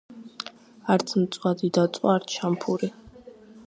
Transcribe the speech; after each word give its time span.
არც 0.93 1.13
მწვადი 1.25 1.71
დაწვა 1.79 2.17
არც 2.19 2.37
შამფური 2.39 2.95